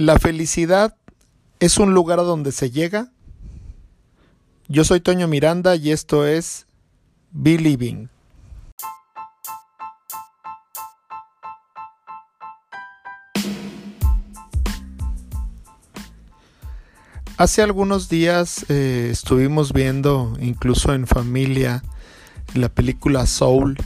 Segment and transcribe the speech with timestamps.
[0.00, 0.96] La felicidad
[1.58, 3.12] es un lugar a donde se llega.
[4.66, 6.66] Yo soy Toño Miranda y esto es
[7.32, 8.08] Believing.
[17.36, 21.82] Hace algunos días eh, estuvimos viendo, incluso en familia,
[22.54, 23.76] la película Soul,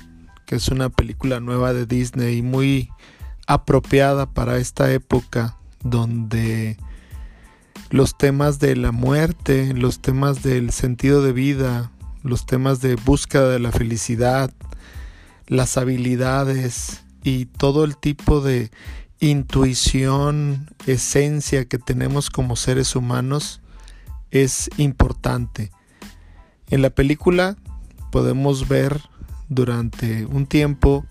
[0.47, 2.89] que es una película nueva de Disney muy
[3.49, 6.77] apropiada para esta época donde
[7.91, 13.49] los temas de la muerte, los temas del sentido de vida, los temas de búsqueda
[13.51, 14.53] de la felicidad,
[15.47, 18.71] las habilidades y todo el tipo de
[19.21, 23.61] intuición, esencia que tenemos como seres humanos
[24.31, 25.71] es importante.
[26.71, 27.57] En la película
[28.11, 29.01] podemos ver
[29.49, 31.07] durante un tiempo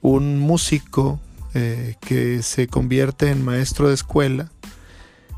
[0.00, 1.20] un músico
[1.54, 4.50] eh, que se convierte en maestro de escuela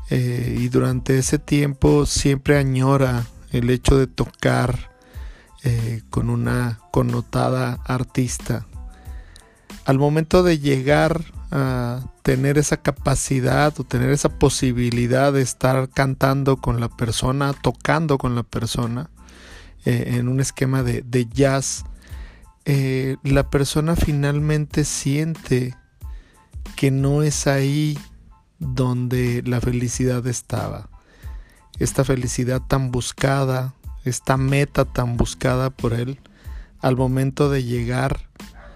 [0.09, 4.91] eh, y durante ese tiempo siempre añora el hecho de tocar
[5.65, 8.65] eh, con una connotada artista.
[9.83, 16.55] Al momento de llegar a tener esa capacidad o tener esa posibilidad de estar cantando
[16.55, 19.09] con la persona, tocando con la persona,
[19.83, 21.83] en un esquema de, de jazz,
[22.65, 25.75] la persona finalmente siente
[26.75, 27.97] que no es ahí
[28.59, 30.89] donde la felicidad estaba.
[31.79, 33.73] Esta felicidad tan buscada,
[34.03, 36.19] esta meta tan buscada por él,
[36.79, 38.29] al momento de llegar,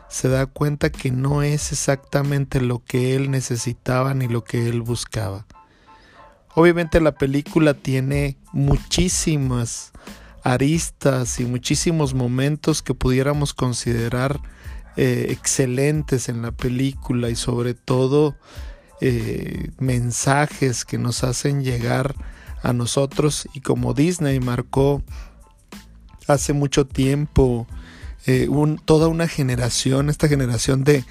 [0.10, 4.82] se da cuenta que no es exactamente lo que él necesitaba ni lo que él
[4.82, 5.46] buscaba.
[6.56, 9.92] Obviamente la película tiene muchísimas
[10.44, 14.40] aristas y muchísimos momentos que pudiéramos considerar
[14.98, 18.36] eh, excelentes en la película y sobre todo
[19.02, 22.16] eh, mensajes que nos hacen llegar
[22.64, 23.48] a nosotros.
[23.54, 25.04] Y como Disney marcó
[26.28, 27.68] hace mucho tiempo
[28.26, 28.48] eh,
[28.86, 31.06] toda una generación, esta generación de,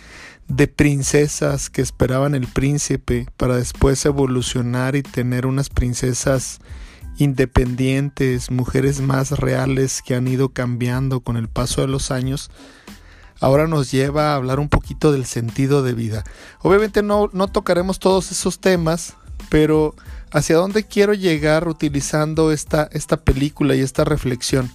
[0.49, 6.60] de princesas que esperaban el príncipe para después evolucionar y tener unas princesas
[7.19, 12.50] independientes, mujeres más reales que han ido cambiando con el paso de los años,
[13.41, 16.25] ahora nos lleva a hablar un poquito del sentido de vida.
[16.60, 19.15] Obviamente no, no tocaremos todos esos temas,
[19.49, 19.94] pero
[20.32, 24.71] hacia dónde quiero llegar utilizando esta, esta película y esta reflexión.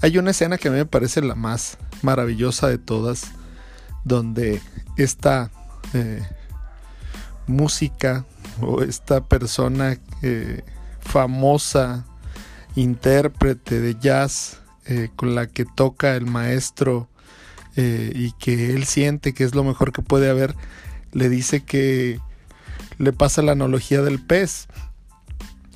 [0.00, 3.26] Hay una escena que a mí me parece la más maravillosa de todas,
[4.04, 4.60] donde
[4.96, 5.50] esta
[5.92, 6.22] eh,
[7.46, 8.24] música
[8.60, 10.62] o esta persona eh,
[11.00, 12.04] famosa,
[12.76, 17.08] intérprete de jazz, eh, con la que toca el maestro
[17.80, 20.56] eh, y que él siente que es lo mejor que puede haber,
[21.12, 22.18] le dice que
[22.98, 24.66] le pasa la analogía del pez,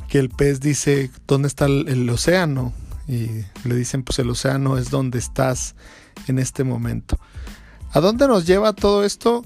[0.09, 2.73] que el pez dice, ¿dónde está el, océano?
[3.07, 3.29] Y
[3.63, 5.77] le dicen, pues el océano es donde estás
[6.27, 7.21] en este momento.
[7.93, 9.45] ¿A dónde nos lleva todo esto?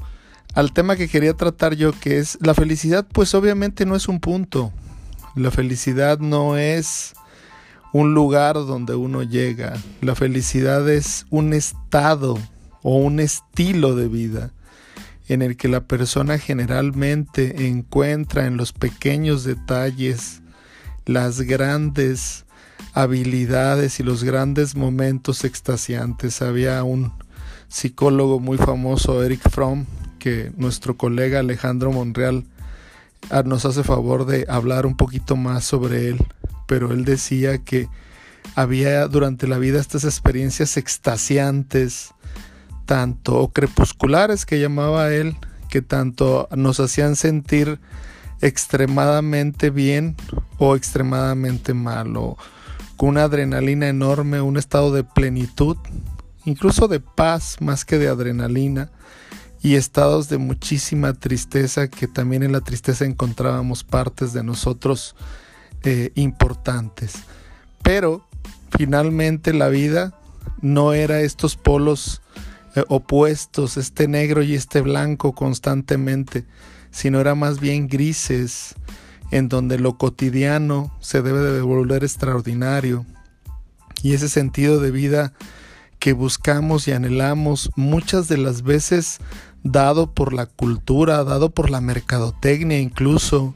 [0.55, 4.19] Al tema que quería tratar yo, que es la felicidad, pues obviamente no es un
[4.19, 4.73] punto.
[5.34, 7.12] La felicidad no es
[7.96, 9.72] un lugar donde uno llega.
[10.02, 12.38] La felicidad es un estado
[12.82, 14.52] o un estilo de vida
[15.28, 20.42] en el que la persona generalmente encuentra en los pequeños detalles
[21.06, 22.44] las grandes
[22.92, 26.42] habilidades y los grandes momentos extasiantes.
[26.42, 27.14] Había un
[27.68, 29.86] psicólogo muy famoso, Eric Fromm,
[30.18, 32.44] que nuestro colega Alejandro Monreal
[33.30, 36.18] ah, nos hace favor de hablar un poquito más sobre él
[36.66, 37.88] pero él decía que
[38.54, 42.15] había durante la vida estas experiencias extasiantes,
[42.84, 45.37] tanto crepusculares que llamaba él,
[45.69, 47.81] que tanto nos hacían sentir
[48.41, 50.16] extremadamente bien
[50.59, 52.37] o extremadamente mal, o
[52.97, 55.76] con una adrenalina enorme, un estado de plenitud,
[56.44, 58.91] incluso de paz más que de adrenalina,
[59.62, 65.17] y estados de muchísima tristeza, que también en la tristeza encontrábamos partes de nosotros
[65.82, 67.14] eh, importantes.
[67.82, 68.26] Pero
[68.76, 70.19] finalmente la vida
[70.61, 72.23] no era estos polos
[72.75, 76.44] eh, opuestos, este negro y este blanco constantemente,
[76.90, 78.75] sino era más bien grises,
[79.31, 83.06] en donde lo cotidiano se debe de volver extraordinario.
[84.02, 85.32] Y ese sentido de vida
[85.99, 89.19] que buscamos y anhelamos muchas de las veces
[89.62, 93.55] dado por la cultura, dado por la mercadotecnia incluso,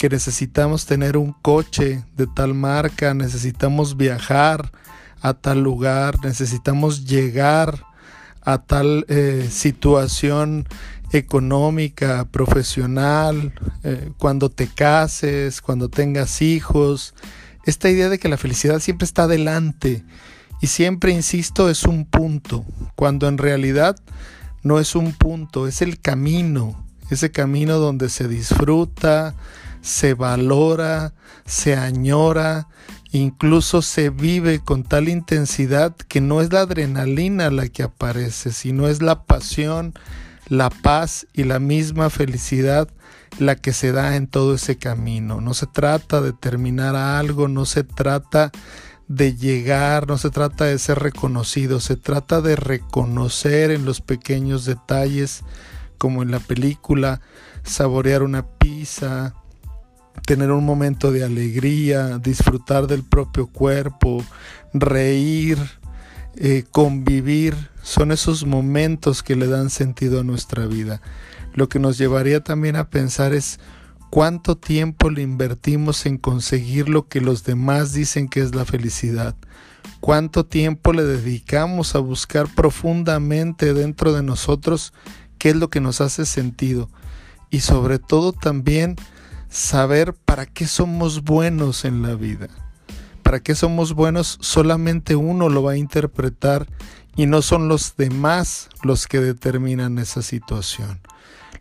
[0.00, 4.72] que necesitamos tener un coche de tal marca, necesitamos viajar
[5.20, 7.84] a tal lugar, necesitamos llegar
[8.40, 10.66] a tal eh, situación
[11.12, 13.52] económica, profesional,
[13.84, 17.12] eh, cuando te cases, cuando tengas hijos.
[17.66, 20.02] Esta idea de que la felicidad siempre está adelante
[20.62, 22.64] y siempre, insisto, es un punto,
[22.96, 23.96] cuando en realidad
[24.62, 29.34] no es un punto, es el camino, ese camino donde se disfruta,
[29.82, 31.14] se valora,
[31.46, 32.68] se añora,
[33.12, 38.88] incluso se vive con tal intensidad que no es la adrenalina la que aparece, sino
[38.88, 39.94] es la pasión,
[40.48, 42.88] la paz y la misma felicidad
[43.38, 45.40] la que se da en todo ese camino.
[45.40, 48.50] No se trata de terminar algo, no se trata
[49.08, 54.64] de llegar, no se trata de ser reconocido, se trata de reconocer en los pequeños
[54.64, 55.42] detalles,
[55.98, 57.20] como en la película,
[57.62, 59.34] saborear una pizza,
[60.26, 64.24] tener un momento de alegría, disfrutar del propio cuerpo,
[64.72, 65.58] reír,
[66.36, 71.00] eh, convivir, son esos momentos que le dan sentido a nuestra vida.
[71.54, 73.58] Lo que nos llevaría también a pensar es
[74.10, 79.34] cuánto tiempo le invertimos en conseguir lo que los demás dicen que es la felicidad.
[80.00, 84.92] Cuánto tiempo le dedicamos a buscar profundamente dentro de nosotros
[85.38, 86.88] qué es lo que nos hace sentido.
[87.50, 88.96] Y sobre todo también
[89.50, 92.48] saber para qué somos buenos en la vida.
[93.22, 96.66] Para qué somos buenos solamente uno lo va a interpretar
[97.16, 101.00] y no son los demás los que determinan esa situación.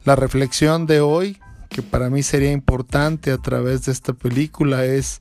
[0.05, 1.39] La reflexión de hoy,
[1.69, 5.19] que para mí sería importante a través de esta película, es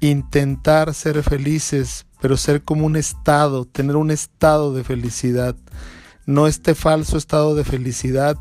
[0.00, 5.56] intentar ser felices, pero ser como un estado, tener un estado de felicidad,
[6.26, 8.36] no este falso estado de felicidad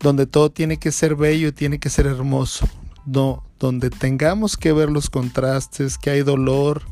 [0.00, 2.68] donde todo tiene que ser bello y tiene que ser hermoso
[3.06, 6.82] no, donde tengamos que ver los contrastes, que hay dolor,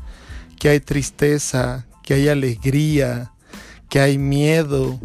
[0.59, 3.33] que hay tristeza, que hay alegría,
[3.89, 4.99] que hay miedo,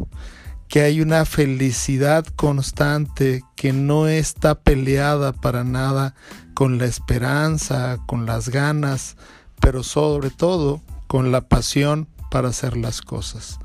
[0.69, 6.15] que hay una felicidad constante que no está peleada para nada
[6.55, 9.17] con la esperanza, con las ganas,
[9.61, 13.59] pero sobre todo con la pasión para hacer las cosas.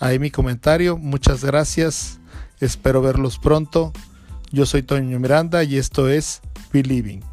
[0.00, 2.20] Ahí mi comentario, muchas gracias,
[2.60, 3.92] espero verlos pronto.
[4.50, 6.40] Yo soy Toño Miranda y esto es
[6.72, 7.27] believing.